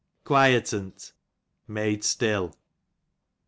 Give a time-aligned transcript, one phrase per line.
[0.25, 1.11] Qaipt'n,
[1.67, 2.55] made still.